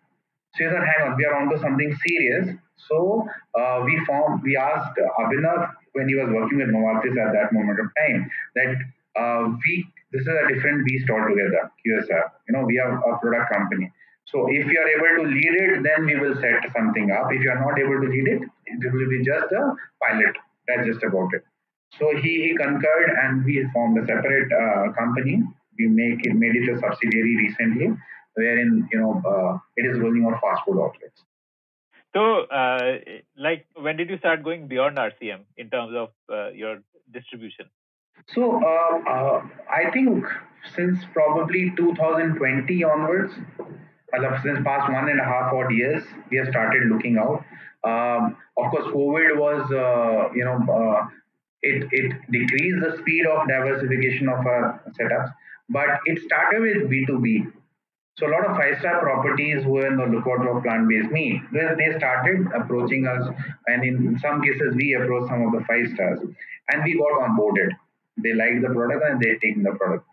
[0.56, 2.50] So he said, hang on, we are onto something serious.
[2.78, 3.28] So
[3.60, 7.80] uh, we formed, we asked Abhinav when he was working with Novartis at that moment
[7.80, 8.76] of time that
[9.18, 12.24] uh, we, this is a different beast altogether, QSR.
[12.48, 13.92] You know, we are a product company.
[14.26, 17.32] So if you are able to lead it, then we will set something up.
[17.32, 20.36] If you are not able to lead it, it will be just a pilot.
[20.68, 21.44] That's just about it.
[21.98, 25.44] So he, he concurred and we formed a separate uh, company.
[25.80, 27.96] We make it made it a subsidiary recently
[28.34, 31.24] wherein you know uh, it is rolling out fast food outlets.
[32.14, 33.00] So, uh,
[33.38, 36.80] like, when did you start going beyond RCM in terms of uh, your
[37.14, 37.66] distribution?
[38.34, 40.26] So, uh, uh, I think
[40.76, 43.34] since probably 2020 onwards,
[44.44, 47.44] since past one and a half odd years, we have started looking out.
[47.84, 51.08] Um, of course, COVID was, uh, you know,
[51.62, 55.32] it, it decreased the speed of diversification of our setups,
[55.70, 57.52] but it started with B2B
[58.20, 62.48] so a lot of five-star properties were in the lookout for plant-based meat, they started
[62.56, 63.30] approaching us,
[63.68, 66.20] and in some cases we approached some of the five stars,
[66.72, 67.70] and we got onboarded.
[68.24, 70.06] They like the product and they take the product.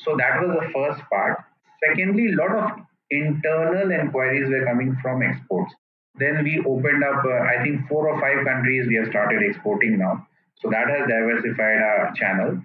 [0.00, 1.38] So that was the first part.
[1.84, 5.74] Secondly, a lot of internal inquiries were coming from exports.
[6.16, 9.98] Then we opened up, uh, I think, four or five countries we have started exporting
[9.98, 10.26] now.
[10.60, 12.62] So that has diversified our channel.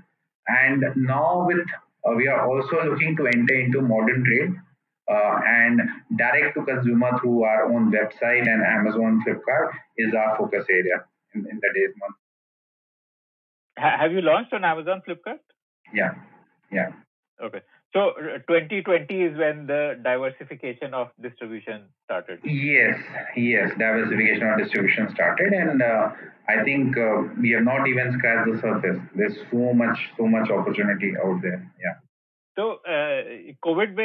[0.47, 1.65] And now with
[2.05, 4.53] uh, we are also looking to enter into modern trade
[5.09, 5.81] uh, and
[6.17, 11.45] direct to consumer through our own website and Amazon, Flipkart is our focus area in,
[11.49, 11.93] in the days
[13.79, 13.99] month.
[13.99, 15.39] Have you launched on Amazon, Flipkart?
[15.93, 16.13] Yeah,
[16.71, 16.91] yeah.
[17.41, 17.61] Okay.
[17.93, 18.11] So
[18.49, 22.39] 2020 is when the diversification of distribution started.
[22.43, 22.99] Yes,
[23.37, 26.11] yes, diversification of distribution started, and uh,
[26.49, 28.99] I think uh, we have not even scratched the surface.
[29.15, 31.71] There's so much, so much opportunity out there.
[31.81, 31.93] Yeah.
[32.57, 33.95] So, uh, COVID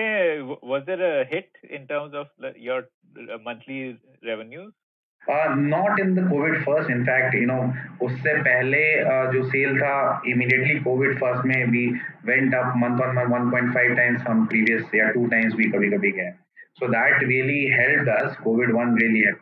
[0.62, 4.72] was there a hit in terms of your uh, monthly revenues?
[5.28, 10.78] Not in the Covid first in fact you know उससे पहले uh, जो cell था immediately
[10.80, 11.86] Covid first में भी
[12.24, 16.10] went up month on month 1.5 times हम previous या two times भी कभी कभी
[16.10, 16.30] गए
[16.74, 19.38] so that really help us Covid one really help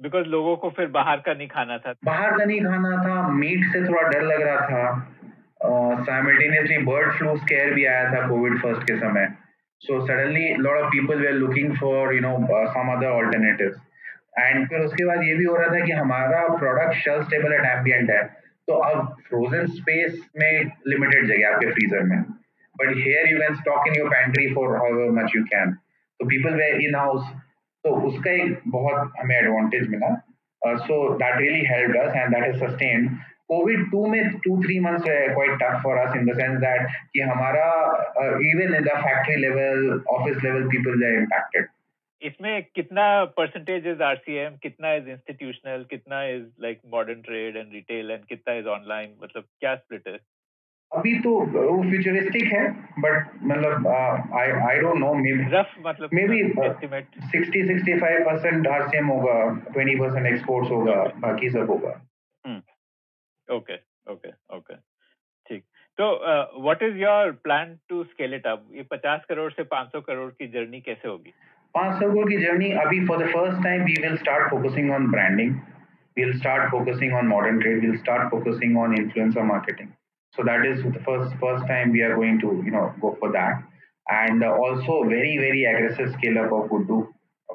[0.00, 3.64] because लोगों को फिर बाहर का नहीं खाना था। बाहर का नहीं खाना था मीट
[3.72, 5.16] से थोड़ा डर लग रहा था।
[6.04, 9.28] साइमल्टेनियसली बर्ड फ्लू स्केयर भी आया था कोविड फ़र्स्ट के समय।
[9.80, 13.76] So suddenly lot of people were are looking for you know some other alternatives
[14.34, 17.64] and फिर उसके बाद ये भी हो रहा था कि हमारा product shelf stable at
[17.66, 18.22] ambient है।
[18.68, 22.20] तो अब फ्रोजन स्पेस में लिमिटेड जगह आपके फ्रीजर में।
[22.74, 26.54] But here you can stock in your pantry for how much you can तो पीपल
[26.56, 27.32] वे इन हाउस
[27.84, 30.14] तो उसका एक बहुत हमें एडवांटेज मिला।
[30.62, 33.10] So that really help us and that is sustained
[33.48, 37.20] Covid two में two three months quite tough for us in the sense that कि
[37.20, 37.66] हमारा
[38.50, 41.66] even in the factory level office level people are impacted
[42.22, 43.04] इसमें कितना
[43.36, 48.54] percentage is RCM कितना is institutional कितना is like modern trade and retail and कितना
[48.54, 50.18] is online मतलब क्या split है?
[50.92, 52.62] अभी तो वो फ्यूचरिस्टिक है
[53.00, 59.06] बट मतलब I I don't know maybe rough मतलब मे बी एस्टिमेट 60 65% आरसीएम
[59.06, 59.36] होगा
[59.76, 61.92] 20% एक्सपोर्ट्स होगा बाकी सब होगा।
[63.48, 63.76] ओके
[64.12, 65.64] ओके ओके ठीक।
[65.98, 66.10] तो
[66.62, 70.46] what is your plan to scale it up ये 50 करोड़ से 500 करोड़ की
[70.48, 71.32] जर्नी कैसे होगी?
[71.76, 75.62] Panchsargo ki journey, abhi for the first time, we will start focusing on branding.
[76.16, 77.84] We'll start focusing on modern trade.
[77.84, 79.94] We'll start focusing on influencer marketing.
[80.34, 83.30] So that is the first first time we are going to you know go for
[83.32, 83.62] that,
[84.08, 87.06] and also very very aggressive scale up of Guddu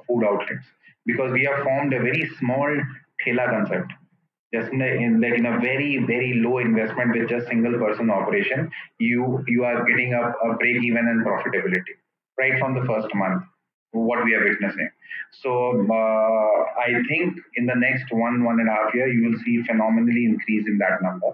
[0.08, 0.66] food outlets
[1.06, 2.70] because we have formed a very small
[3.22, 3.92] thela concept
[4.54, 9.44] just in, like in a very very low investment with just single person operation you
[9.48, 11.96] you are getting a, a break even and profitability
[12.40, 13.44] right from the first month
[13.92, 14.90] what we are witnessing.
[15.32, 19.40] So uh, I think in the next one one and a half year, you will
[19.44, 21.34] see phenomenally increase in that number.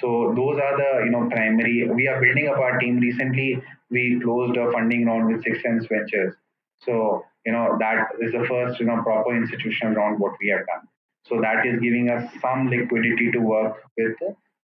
[0.00, 1.88] So those are the you know primary.
[1.88, 2.98] We are building up our team.
[2.98, 6.34] Recently, we closed a funding round with Sixth Sense Ventures.
[6.80, 10.66] So you know that is the first you know proper institutional round what we have
[10.66, 10.88] done.
[11.28, 14.16] So that is giving us some liquidity to work with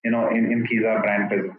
[0.05, 1.59] you know in in Kiza brand presence.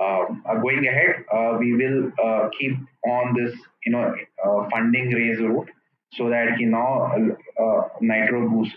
[0.00, 2.72] Um, uh, going ahead, uh, we will uh, keep
[3.06, 5.68] on this you know uh, funding raise route
[6.14, 8.76] so that you know uh, nitro boost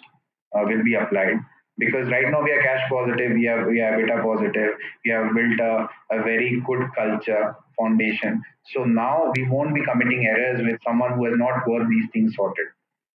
[0.53, 1.37] will be applied
[1.77, 4.71] because right now we are cash positive, we are we are EBITDA positive,
[5.05, 8.41] we have built a, a very good culture foundation.
[8.73, 12.35] So now we won't be committing errors with someone who has not got these things
[12.35, 12.67] sorted.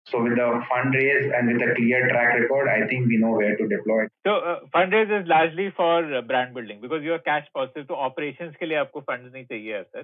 [0.06, 3.56] So with the fundraise and with a clear track record, I think we know where
[3.56, 4.08] to deploy.
[4.26, 7.86] So uh, fundraise is largely for uh, brand building because you are cash positive.
[7.88, 10.04] So operations के लिए आपको funds नहीं चाहिए sir.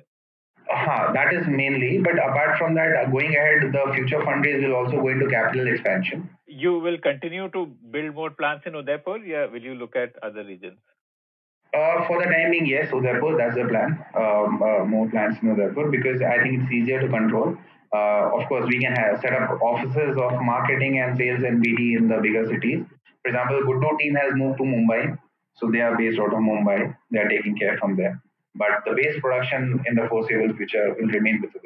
[0.69, 4.75] Uh, that is mainly, but apart from that, uh, going ahead, the future fundraise will
[4.75, 6.29] also go into capital expansion.
[6.45, 9.17] You will continue to build more plants in Udaipur.
[9.17, 10.77] Yeah, will you look at other regions?
[11.73, 14.03] Uh, for the time being, yes, Udaipur, that's the plan.
[14.15, 17.57] Um, uh, more plants in Udaipur because I think it's easier to control.
[17.92, 21.96] uh, of course, we can have set up offices of marketing and sales and BD
[21.96, 22.84] in the bigger cities.
[23.22, 25.18] For example, Guddu team has moved to Mumbai,
[25.54, 26.96] so they are based out of Mumbai.
[27.10, 28.20] They are taking care from there.
[28.54, 31.60] But the base production in the foreseeable future will remain with the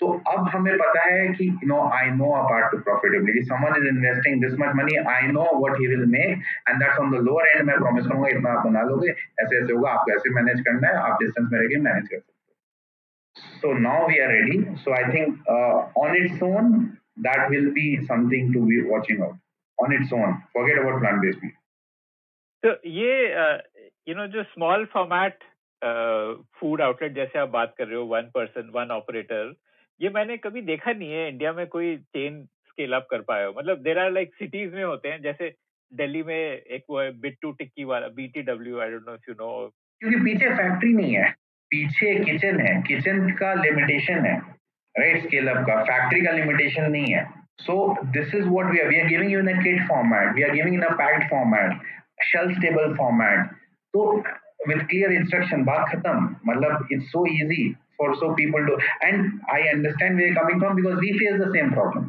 [0.00, 3.76] तो अब हमें पता है कि you know I know a part to profitability someone
[3.80, 7.20] is investing this much money I know what he will make and that's on the
[7.28, 10.60] lower end मैं promise करूंगा इतना आप बना लोगे ऐसे ऐसे होगा आपको ऐसे मैनेज
[10.68, 12.33] करना है आप डिस्टेंस में मैनेज कर सकते
[13.64, 15.48] हो so now we are ready so I think
[15.98, 16.72] on its own
[17.26, 19.38] that will be something to be watching out
[19.78, 21.52] on its own forget about plant based meat
[22.62, 23.10] तो ये
[24.08, 25.44] यू uh, नो जो small format
[26.60, 29.52] food outlet जैसे आप बात कर रहे हो one person one operator
[30.00, 33.54] ये मैंने कभी देखा नहीं है इंडिया में कोई चेन स्केल अप कर पाया हो।
[33.58, 35.52] मतलब देर आर लाइक सिटीज़ में होते हैं जैसे
[35.92, 39.34] दिल्ली में एक वो है बिट्टू टिक्की वाला B T W I don't know you
[39.34, 39.50] know
[40.00, 41.34] क्योंकि पीछे फैक्ट्री नहीं है।
[41.74, 44.36] पीछे किचन है किचन का लिमिटेशन है
[44.94, 47.24] राइट स्केल अप का फैक्ट्री का लिमिटेशन नहीं है।
[47.60, 47.74] So
[48.12, 50.50] this is what we are we are giving you in a kit format we are
[50.54, 51.92] giving in a packed format
[52.30, 53.52] shelf stable format
[53.94, 54.24] तो
[54.68, 57.64] with clear instruction baat khatam matlab it's so easy
[57.98, 58.76] for so people to,
[59.08, 62.06] and i understand where you're coming from because we face the same problem.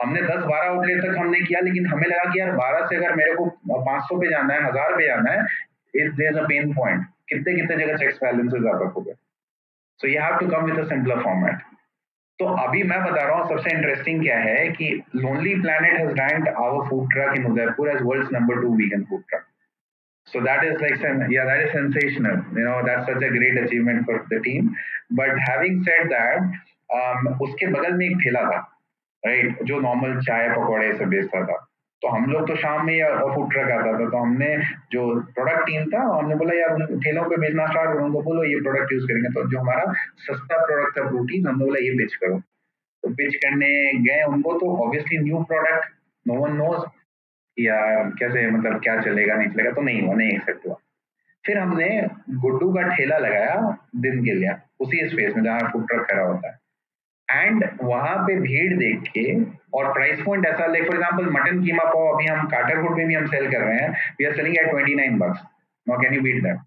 [0.00, 3.14] हमने 10 12 outlet तक हमने किया, लेकिन हमें लगा कि यार 12 से अगर
[3.16, 3.46] मेरे को
[3.88, 5.42] 500 पे जाना है, हज़ार पे जाना है
[5.96, 9.12] पेन पॉइंट कितने कितने जगह रखोगे?
[9.98, 11.58] So you have to come with a simpler format
[12.38, 17.12] तो अभी मैं बता रहा हूँ सबसे इंटरेस्टिंग क्या है कि Lonely has our food
[17.12, 19.46] truck in Udaipur as number two vegan food truck
[20.20, 22.34] So that is like, yeah, that is sensational.
[22.34, 24.68] You know, that's such a great achievement for the team.
[25.20, 26.38] But having said that,
[26.96, 28.78] um, उसके बगल में एक ठेला था
[29.26, 31.69] right जो normal चाय पकौड़े सब बेचता था।
[32.02, 32.98] तो हम लोग तो शाम में
[33.34, 34.46] फ़ूड ट्रक आता था तो हमने
[34.92, 35.02] जो
[35.34, 38.92] प्रोडक्ट टीम था, हमने बोला, यार ठेलों पे बेचना स्टार्ट करो तो बोलो, ये प्रोडक्ट
[38.92, 39.92] यूज़ करेंगे। तो जो हमारा
[40.26, 42.38] सस्ता प्रोडक्ट था प्रोटीन हमने बोला, ये बेच करो।
[43.02, 43.68] तो पिच करने
[44.06, 45.88] गए उनको तो obviously new product
[46.26, 46.88] no one knows
[47.58, 47.76] या
[48.18, 50.74] कैसे मतलब क्या चलेगा, नहीं चलेगा तो नहीं हुआ, नहीं एक्सेप्ट हुआ।
[51.44, 51.88] फिर हमने
[52.42, 53.54] गुड्डू का ठेला लगाया
[53.96, 56.59] दिन के लिए, उसी स्पेस में जहाँ फ़ूड ट्रक खड़ा होता है।
[57.32, 59.24] एंड वहाँ पे भीड़ देख के
[59.74, 63.14] और प्राइस पॉइंट ऐसा like for example mutton keema pav अभी हम काटरपुर में भी
[63.14, 63.90] हम सेल कर रहे हैं
[64.20, 65.40] we are selling at twenty nine bucks
[65.86, 66.58] no can you beat that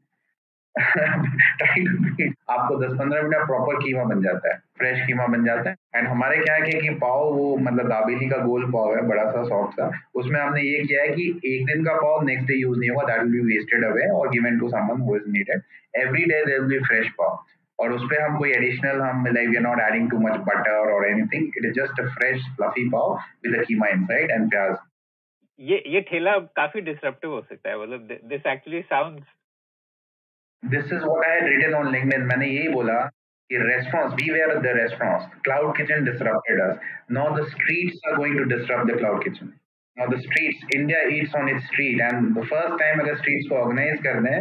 [2.50, 6.38] आपको 10-15 मिनट प्रॉपर कीमा बन जाता है फ्रेश कीमा बन जाता है। एंड हमारे
[6.38, 9.90] क्या है कि पाव वो मतलब दाबेली का गोल पाव है, बड़ा सा सॉफ्ट सा।
[10.16, 13.04] उसमें हमने ये किया है कि एक दिन का पाव नेक्स्ट डे यूज़ नहीं होगा
[13.08, 15.62] that will be wasted away और given to someone who is needed
[15.96, 17.38] every day there will be fresh pav.
[17.80, 21.58] और उसपे हम कोई एडिशनल हम like we not adding too much butter और anything
[21.58, 23.14] it is just a fresh fluffy pav
[23.46, 24.76] with a keema inside and प्याज
[25.60, 29.26] ये ये ठेला काफ़ी डिसरप्टिव हो सकता है मतलब this actually sounds
[30.64, 33.02] this is what I had written on LinkedIn मैंने यही बोला
[33.50, 36.78] कि restaurants we were the restaurants cloud kitchen disrupted us
[37.12, 39.54] now the streets are going to disrupt the cloud kitchen
[39.98, 43.56] now the streets India eats on its street and the first time अगर streets को
[43.58, 44.40] organise करने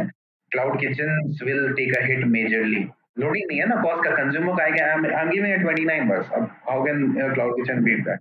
[0.53, 2.85] cloud kitchens will take a hit majorly
[3.17, 6.31] loading नहीं है ना cost का consumer का आएगा I am giving eight 29 बस।
[6.35, 8.21] अब how can cloud kitchen beat that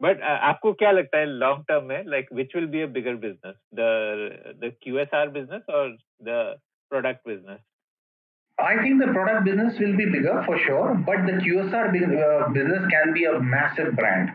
[0.00, 3.54] but आपको क्या लगता है लॉन्ग टर्म में like which will be a bigger business
[3.74, 6.58] the the QSR business और the
[6.90, 7.60] product business
[8.58, 13.12] I think the product business will be bigger for sure but the QSR business can
[13.12, 14.30] be a massive brand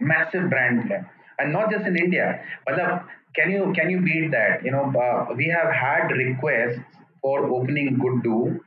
[0.00, 1.00] massive brand है
[1.40, 2.30] and not just in India
[2.70, 6.80] मतलब can you can you beat that you know we have had request
[7.21, 8.59] for opening Guddu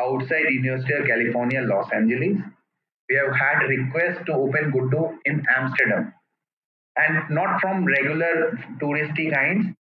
[0.00, 2.38] outside University of California, Los Angeles.
[3.08, 6.14] We have had requests to open Guddu in Amsterdam.
[6.96, 9.74] And not from regular touristy kinds,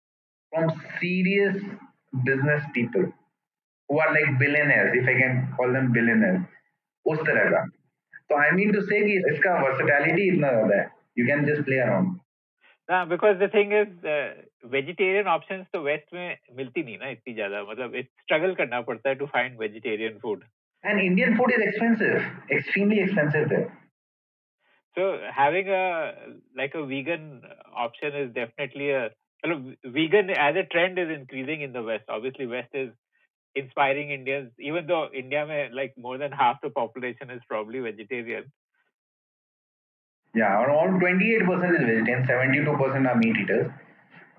[0.52, 1.56] from serious
[2.24, 3.12] business people
[3.88, 6.42] who are like billionaires, if I can call them billionaires.
[7.06, 7.60] उस तरह का
[8.30, 11.78] तो I mean to से कि इसका versatility इतना ज्यादा है you can just play
[11.80, 12.18] around
[12.90, 14.06] ना because the thing is
[14.72, 19.14] vegetarian options तो वेस्ट में मिलती नहीं ना इतनी ज्यादा मतलब स्ट्रगल करना पड़ता है
[19.14, 20.44] to find vegetarian food
[20.84, 23.68] and Indian food is expensive extremely expensive there
[24.96, 26.12] So having a
[26.56, 27.42] like a vegan
[27.76, 29.10] option is definitely a
[29.84, 32.04] vegan as a trend is increasing in the West.
[32.08, 32.90] Obviously, West is
[33.54, 38.50] inspiring Indians, even though India may like more than half the population is probably vegetarian.
[40.33, 43.71] Yeah, around 28% is vegetarian, 72% are meat eaters.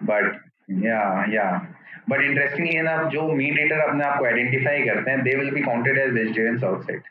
[0.00, 0.24] But
[0.68, 1.66] yeah, yeah.
[2.08, 5.62] But interestingly enough, जो meat eater अपने आप को identify करते हैं, they will be
[5.62, 7.02] counted as vegetarians outside.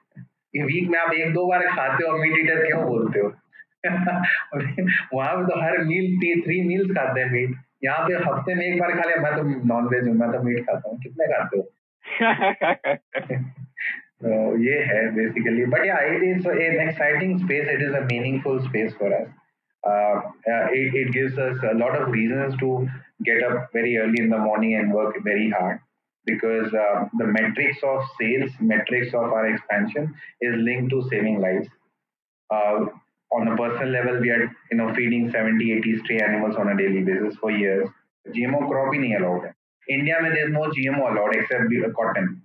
[0.54, 3.30] ये week में आप एक दो बार खाते हो मीट ईटर क्यों बोलते हो
[5.14, 8.80] वहाँ पे तो हर मील थ्री मील्स खाते हैं मीट यहाँ पे हफ़्ते में एक
[8.80, 9.44] बार खा लिया मैं तो
[9.74, 11.64] नॉन वेज हूँ मैं तो मीट खाता हूँ कितने खाते हो
[14.24, 15.66] So yeah, basically.
[15.70, 17.68] But yeah, it is an exciting space.
[17.70, 19.30] It is a meaningful space for us.
[19.86, 20.16] Uh,
[20.52, 22.88] uh, it, gives us a lot of reasons to
[23.26, 25.80] get up very early in the morning and work very hard
[26.26, 31.68] because uh, the metrics of sales, metrics of our expansion is linked to saving lives.
[32.50, 32.86] Uh,
[33.34, 36.78] on a personal level, we are you know feeding 70, 80 stray animals on a
[36.78, 37.90] daily basis for years.
[38.30, 39.54] GMO crop is allowed.
[39.90, 41.66] India, there is no GMO allowed except
[41.98, 42.43] cotton.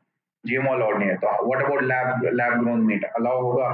[0.50, 3.70] GMO allowed नहीं है तो what about lab lab grown meat allow होगा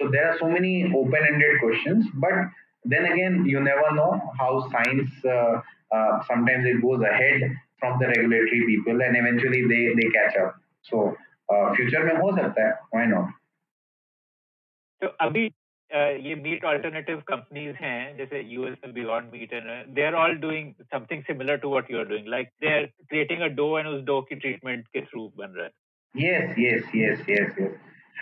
[0.00, 2.34] so there are so many open ended questions but
[2.84, 5.54] then again you never know how science uh,
[5.90, 7.46] uh, sometimes it goes ahead
[7.80, 10.58] from the regulatory people and eventually they they catch up
[10.90, 11.04] so
[11.48, 13.32] uh, future में हो सकता है why not
[15.02, 20.02] तो अभी uh, ये meet alternative companies हैं जैसे US में beyond meat and they
[20.02, 23.48] are all doing something similar to what you are doing like they are creating a
[23.60, 25.70] dough and उस डो की ट्रीटमेंट के थ्रू बन रहा है
[26.16, 27.74] yes yes yes yes yes.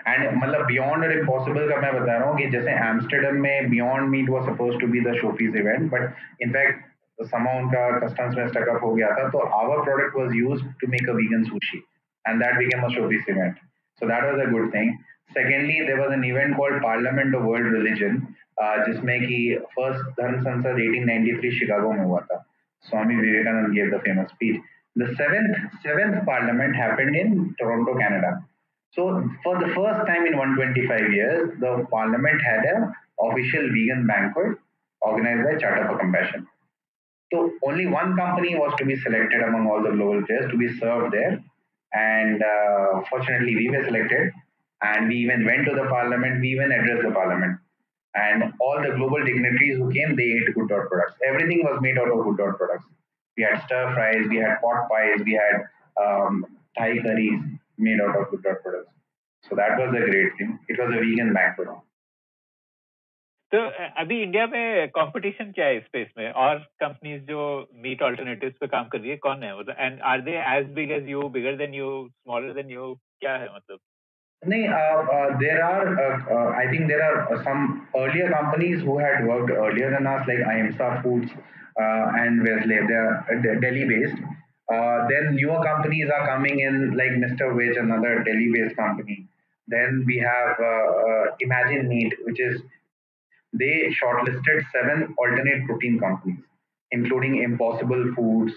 [0.06, 4.28] And मतलब beyond impossible का मैं बता रहा हूँ कि जैसे एम्स्टरडम में beyond meat
[4.30, 8.92] was suppose to be the showpiece event but in fact समा उनका कस्टम्स में स्टकअप हो
[8.94, 11.78] गया था तो our product was used to make a vegan sushi
[12.24, 13.54] and that became a showpiece event
[14.00, 14.92] so that was a good thing
[15.38, 18.20] secondly there was an event called parliament of world religion
[18.60, 19.38] जिसमें कि
[19.78, 22.44] first धर्म संसद 1893 Chicago में हुआ था.
[22.84, 24.60] Swami Vivekananda gave the famous speech
[24.96, 28.44] The seventh seventh parliament happened in Toronto, Canada.
[28.92, 34.58] So for the first time in 125 years, the parliament had a official vegan banquet
[35.00, 36.46] organized by Charter for Compassion.
[37.32, 40.68] So only one company was to be selected among all the global players to be
[40.78, 41.42] served there,
[41.92, 44.32] and uh, fortunately we were selected,
[44.82, 46.40] and we even went to the parliament.
[46.40, 47.58] We even addressed the parliament,
[48.14, 51.14] and all the global dignitaries who came, they ate good dot products.
[51.26, 52.86] Everything was made out of good dot products.
[53.37, 55.61] We had stir fries, we had pot pies, we had
[55.97, 56.45] um,
[56.77, 57.41] Thai curries
[57.77, 58.91] made out of good products.
[59.45, 60.59] So that was a great thing.
[60.67, 61.69] It was a vegan banquet.
[63.51, 63.59] तो
[64.01, 67.45] अभी India में competition क्या है space में और companies जो
[67.83, 70.91] meet alternatives पे काम कर रही है कौन है मतलब and are they as big
[70.97, 73.79] as you bigger than you smaller than you क्या है मतलब
[74.41, 74.67] नहीं
[75.39, 75.87] there are
[76.55, 77.65] I think there are some
[78.01, 81.41] earlier companies who had worked earlier than us like आईएमसा foods uh,
[81.78, 82.86] and Vezlay.
[82.86, 84.16] They are Delhi based.
[84.72, 87.54] Uh, then newer companies are coming in, like Mr.
[87.56, 89.26] Veg, another Delhi based company.
[89.68, 92.60] Then we have uh, Imagine Meat, which is
[93.52, 96.40] they shortlisted seven alternate protein companies,
[96.90, 98.52] including Impossible Foods,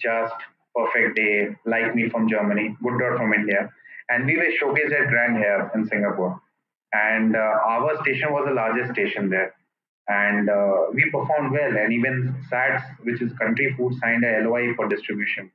[0.00, 0.34] Just,
[0.74, 3.70] Perfect Day, Like Meat from Germany, Good Dot from India.
[4.08, 6.40] And we were showcased at Grand here in Singapore.
[6.92, 9.55] And uh, our station was the largest station there
[10.08, 11.76] and uh, we performed well.
[11.76, 15.50] And even SATS, which is Country Food, signed a LOI for distribution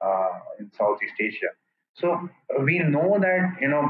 [0.00, 1.50] uh, in Southeast Asia.
[1.94, 2.28] So
[2.62, 3.88] we know that you know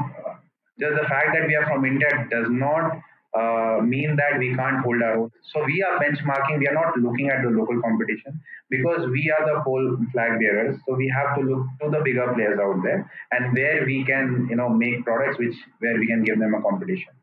[0.79, 3.01] just the fact that we are from India does not
[3.37, 5.31] uh, mean that we can't hold our own.
[5.51, 6.59] So we are benchmarking.
[6.59, 10.79] We are not looking at the local competition because we are the whole flag bearers.
[10.87, 14.47] So we have to look to the bigger players out there and where we can
[14.49, 17.16] you know make products which where we can give them a competition.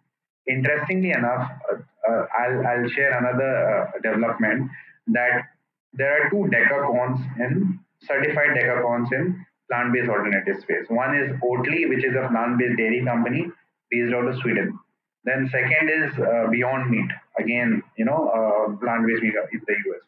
[0.47, 1.77] Interestingly enough, uh,
[2.09, 4.71] uh, I'll, I'll share another uh, development
[5.09, 5.49] that
[5.95, 10.85] there are two decacons in certified decacons in plant-based alternative space.
[10.89, 13.47] One is Oatly, which is a plant-based dairy company
[13.91, 14.79] based out of Sweden.
[15.25, 20.03] Then second is uh, Beyond Meat, again, you know, plant-based meat in the US.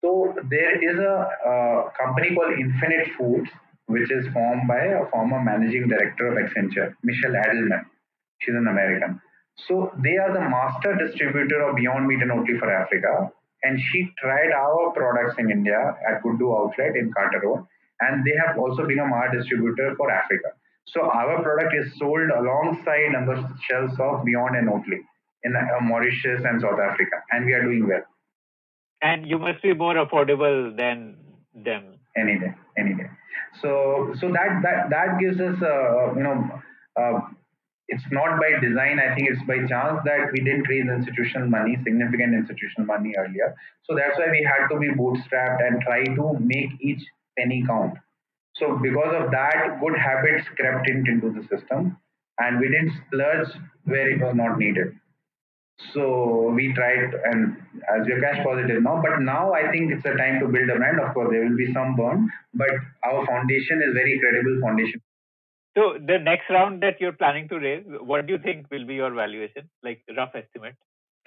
[0.00, 3.50] So there is a company called Infinite Foods,
[3.86, 7.84] which is formed by a former managing director of Accenture, Michelle Adelman.
[8.38, 9.20] She's an American.
[9.56, 13.30] So they are the master distributor of Beyond Meat and Oatly for Africa.
[13.62, 17.66] And she tried our products in India at Guddu outlet in Carter Road.
[18.00, 20.48] And they have also become our distributor for Africa.
[20.86, 23.36] So our product is sold alongside on the
[23.68, 25.00] shelves of Beyond and Oatly
[25.44, 27.22] in uh, Mauritius and South Africa.
[27.30, 28.02] And we are doing well.
[29.00, 31.16] And you must be more affordable than
[31.54, 31.94] them.
[32.16, 33.08] Any day, any day.
[33.60, 36.62] So, so that that that gives us, uh, you know,
[37.00, 37.20] uh,
[37.88, 38.98] it's not by design.
[38.98, 43.54] I think it's by chance that we didn't raise institutional money, significant institutional money earlier.
[43.84, 47.02] So that's why we had to be bootstrapped and try to make each
[47.38, 47.94] penny count.
[48.56, 51.96] So because of that, good habits crept in, into the system,
[52.38, 53.48] and we didn't splurge
[53.84, 54.94] where it was not needed.
[55.92, 57.56] So we tried, and
[57.94, 60.76] as we're cash positive now, but now I think it's a time to build a
[60.76, 61.00] brand.
[61.00, 62.70] Of course, there will be some burn, but
[63.04, 65.00] our foundation is very credible foundation.
[65.76, 68.94] So the next round that you're planning to raise, what do you think will be
[68.94, 69.68] your valuation?
[69.82, 70.76] Like rough estimate?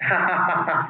[0.00, 0.86] Uh,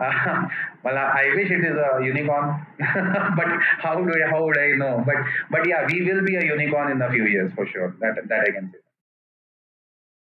[0.84, 5.04] well, I wish it is a unicorn, but how do I, how would I know?
[5.06, 5.16] But
[5.50, 7.96] but yeah, we will be a unicorn in a few years for sure.
[8.00, 8.78] That that I can say.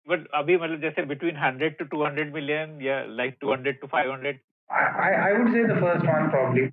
[0.06, 4.38] But abhi matlab jaise between 100 to 200 million, yeah, like 200 to 500.
[4.70, 6.72] I I, I would say the first one probably.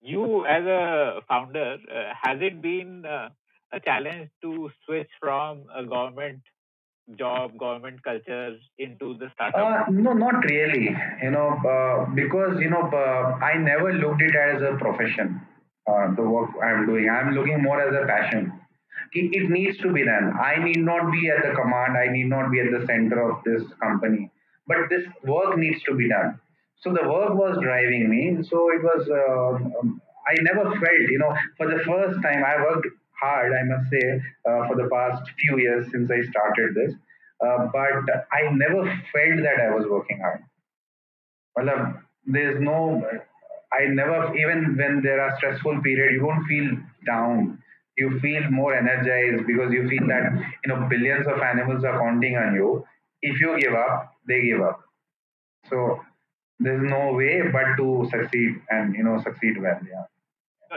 [0.00, 3.30] You as a founder, uh, has it been uh,
[3.72, 6.40] a challenge to switch from a government
[7.16, 9.88] job, government culture into the startup?
[9.88, 10.94] Uh, no, not really.
[11.22, 15.40] You know, uh, because you know, uh, I never looked it as a profession.
[15.86, 18.52] Uh, the work I'm doing, I'm looking more as a passion.
[19.14, 20.34] It, needs to be done.
[20.38, 21.96] I need not be at the command.
[21.96, 24.30] I need not be at the center of this company.
[24.66, 26.38] But this work needs to be done.
[26.82, 28.42] So the work was driving me.
[28.42, 29.08] So it was.
[29.08, 32.86] Uh, um, I never felt, you know, for the first time, I worked
[33.20, 36.94] hard, I must say, uh, for the past few years since I started this.
[37.44, 40.42] Uh, but I never felt that I was working hard.
[41.56, 41.94] Well,
[42.26, 43.02] there's no,
[43.72, 47.62] I never, even when there are stressful periods, you don't feel down.
[47.96, 50.32] You feel more energized because you feel that,
[50.64, 52.84] you know, billions of animals are counting on you.
[53.22, 54.80] If you give up, they give up.
[55.68, 56.00] So
[56.60, 59.80] there's no way but to succeed and, you know, succeed well.
[59.88, 60.04] Yeah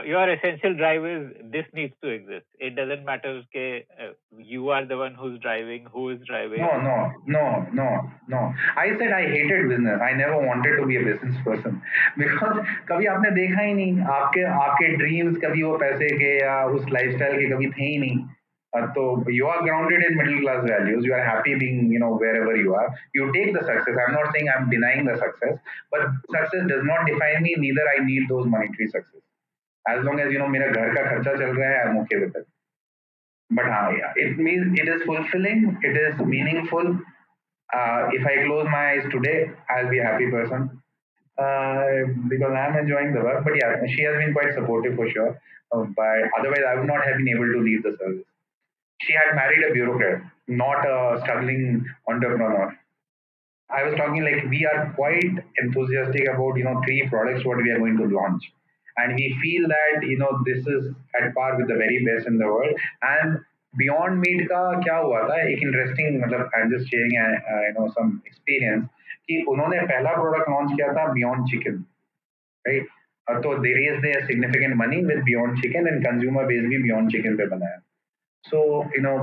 [0.05, 2.45] your essential drive is this needs to exist.
[2.59, 6.59] It doesn't matter okay, uh, you are the one who's driving, who is driving.
[6.59, 8.53] No, no, no, no, no.
[8.75, 9.99] I said I hated business.
[10.01, 11.81] I never wanted to be a business person
[12.17, 12.57] because
[12.89, 17.37] कभी आपने देखा ही नहीं आपके आपके dreams कभी वो पैसे के या उस lifestyle
[17.39, 18.25] के कभी थे ही नहीं
[18.75, 22.55] तो you are grounded in middle class values you are happy being you know wherever
[22.55, 25.57] you are you take the success i'm not saying i'm denying the success
[25.89, 26.01] but
[26.35, 29.23] success does not define me neither i need those monetary success
[29.87, 32.35] as long as you know मेरा घर का खर्चा चल रहा है I'm okay with
[32.35, 32.47] it.
[33.49, 36.97] But हाँ, yeah, it means it is fulfilling, it is meaningful.
[37.73, 40.81] Uh, if I close my eyes today, I'll be a happy person
[41.37, 41.83] uh,
[42.29, 43.43] because I'm enjoying the work.
[43.43, 45.39] But yeah, she has been quite supportive for sure.
[45.71, 48.25] Uh, but otherwise, I would not have been able to leave the service.
[49.01, 52.77] She had married a bureaucrat, not a struggling entrepreneur.
[53.69, 57.69] I was talking like we are quite enthusiastic about you know three products what we
[57.69, 58.43] are going to launch
[58.97, 60.89] and we feel that you know this is
[61.19, 63.39] at par with the very best in the world and
[63.73, 67.87] beyond meat का क्या हुआ था एक interesting मतलब I am just sharing you know
[67.97, 68.85] some experience
[69.27, 71.83] कि उन्होंने पहला product launch किया था बियॉन्ड चिकन
[72.65, 72.87] राइट
[73.27, 77.35] तो they raise they significant money with beyond chicken and consumer base भी बियॉन्ड चिकन
[77.37, 77.77] पे बनाया
[78.45, 78.61] so
[78.95, 79.17] you know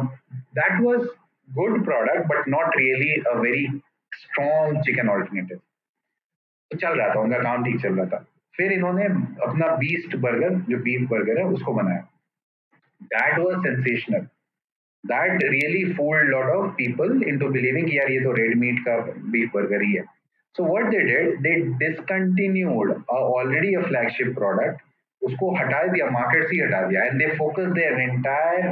[0.60, 1.08] that was
[1.48, 3.66] good product but not really a very
[4.12, 5.58] strong chicken alternative
[6.70, 8.24] तो चल रहा था उनका काम ठीक चल रहा था
[8.59, 9.05] फिर इन्होंने
[9.43, 12.07] अपना बीस्ट बर्गर जो बीफ बर्गर है, उसको बनाया।
[13.01, 14.27] That was sensational
[15.03, 18.97] that really fooled lot of people into believing यार ये तो रेड मीट का
[19.31, 20.03] बीफ बर्गर ही है।
[20.55, 24.81] So what they did they discontinued already a flagship product
[25.21, 28.65] उसको हटा दिया मार्केट से हटा दिया। And they focus their entire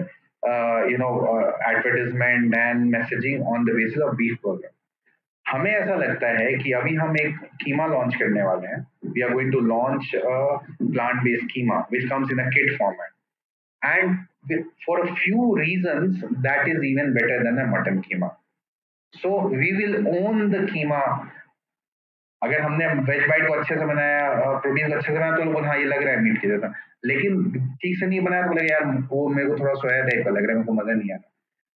[0.92, 1.10] you know
[1.70, 4.70] advertisement and messaging on the basis of beef burger
[5.48, 9.34] हमें ऐसा लगता है कि अभी हम एक कीमा लॉन्च करने वाले हैं। We are
[9.34, 13.12] going to launch plant based keema which comes in a kit format
[13.82, 18.28] and for a few reasons that is even better than a mutton keema.
[19.14, 21.00] So we will own the keema.
[22.42, 25.66] अगर हमने veg bite को अच्छे से बनाया protein को अच्छे से बनाया तो लोग
[25.66, 26.74] हाँ ये लग रहा है मीट की जैसा।
[27.06, 27.42] लेकिन
[27.82, 30.38] ठीक से नहीं बनाया तो बोले यार, वो मेरे को थोड़ा सोया टाइप का लग
[30.38, 31.32] रहा है, मेरे को मज़ा नहीं आ रहा।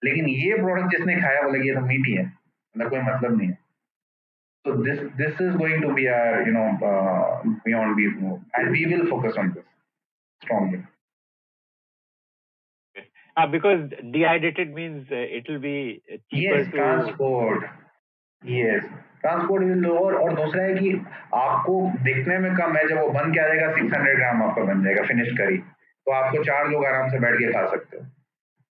[0.03, 3.49] लेकिन ये प्रोडक्ट जिसने खाया वो लगे तो मीट ही है। मतलब कोई मतलब नहीं
[3.49, 3.58] है।
[4.65, 8.71] So this this is going to be our you know uh, beyond beef move and
[8.71, 9.67] we will focus on this
[10.43, 10.85] strongly
[13.37, 13.83] Uh, because
[14.13, 15.75] dehydrated means uh, it will be
[16.31, 17.67] cheaper yes to transport
[18.43, 18.89] yes
[19.21, 20.91] transport is lower और दूसरा है कि
[21.35, 21.73] आपको
[22.05, 25.03] दिखने में कम है जब वो बन के आ जाएगा 600 ग्राम आपका बन जाएगा
[25.07, 28.05] फिनिश करी तो आपको चार लोग आराम से बैठ के खा सकते हो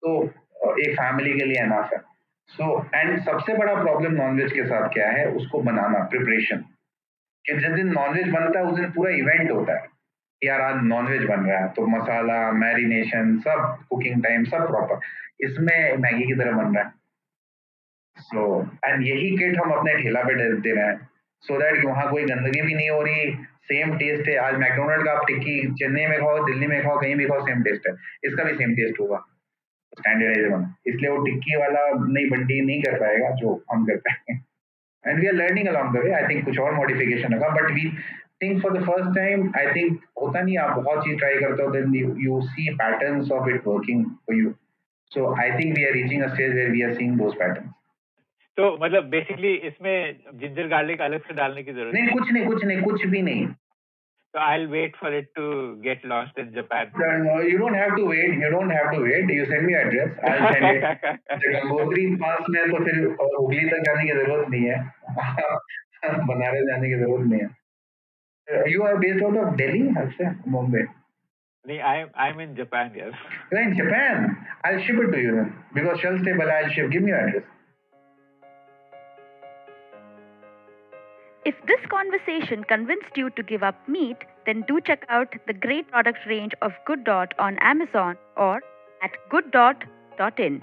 [0.03, 1.99] तो एक फैमिली के लिए एनाफ है
[2.47, 5.27] सो so, एंड सबसे बड़ा प्रॉब्लम नॉनवेज के साथ क्या है?
[5.29, 6.57] उसको बनाना प्रिपरेशन
[7.45, 9.87] कि जिस दिन नॉनवेज बनता है उस दिन पूरा इवेंट होता है।
[10.43, 14.99] यार आज नॉनवेज बन रहा है। तो मसाला मैरिनेशन सब कुकिंग टाइम सब प्रॉपर
[15.41, 16.89] इसमें मैगी की तरह बन रहा है।
[18.17, 21.09] सो so, एंड यही किट हम अपने ठेला पे दे रहे हैं।
[21.41, 25.05] सो so दैट वहाँ कोई गंदगी भी नहीं हो रही। सेम टेस्ट है। आज मैकडोनल्ड
[25.05, 27.93] का आप टिक्की चेन्नई में खाओ दिल्ली में खाओ कहीं भी खाओ सेम टेस्ट है।
[28.23, 29.25] इसका भी सेम टेस्ट होगा।
[29.99, 34.39] स्टैंडर्डाइज बना इसलिए वो टिक्की वाला नई बंटी नहीं कर पाएगा जो हम कर पाएँगे।
[35.03, 37.89] And we are learning along the way I think कुछ और मॉडिफिकेशन होगा but we
[38.43, 41.71] think for the first time I think होता नहीं आप बहुत चीज़ ट्राई करते हो
[41.71, 44.53] then you see patterns of it working for you
[45.11, 47.71] so I think we are reaching a stage where we are seeing those patterns
[48.57, 49.95] तो मतलब basically इसमें
[50.35, 53.47] जिंजर गार्लिक अलग से डालने की ज़रूरत नहीं कुछ नहीं कुछ नहीं कुछ भी नहीं।
[54.34, 56.90] So I'll wait for it to get launched in Japan.
[56.96, 58.32] No, you don't have to wait.
[58.42, 59.28] You don't have to wait.
[59.28, 60.14] You send me address.
[60.24, 60.84] I'll send it.
[61.56, 62.96] Gangotri पास में तो फिर
[63.38, 64.78] हुगली तक जाने की जरूरत नहीं है
[66.30, 67.50] बनारस जाने की जरूरत नहीं है
[68.72, 70.86] You are based out of Delhi, अच्छा Bombay.
[71.64, 73.12] Nee, I'm I'm in Japan, yes.
[73.52, 74.36] You're in Japan.
[74.64, 76.50] I'll ship it to you then because Shell Stable.
[76.54, 76.90] I'll ship.
[76.90, 77.44] Give me your address.
[81.47, 85.89] If this conversation convinced you to give up meat, then do check out the great
[85.89, 88.61] product range of Good Dot on Amazon or
[89.01, 90.61] at gooddot.in.